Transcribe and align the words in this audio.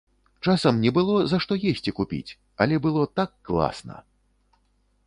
Часам 0.45 0.79
не 0.85 0.91
было, 0.97 1.17
за 1.33 1.39
што 1.45 1.57
есці 1.73 1.93
купіць, 2.01 2.35
але 2.65 2.75
было 2.87 3.01
так 3.21 3.31
класна! 3.51 3.95